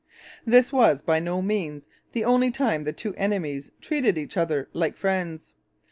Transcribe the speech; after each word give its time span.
This 0.47 0.73
was 0.73 1.03
by 1.03 1.19
no 1.19 1.43
means 1.43 1.87
the 2.13 2.23
only 2.25 2.49
time 2.49 2.85
the 2.85 2.91
two 2.91 3.13
enemies 3.17 3.69
treated 3.81 4.17
each 4.17 4.35
other 4.35 4.67
like 4.73 4.97
friends. 4.97 5.53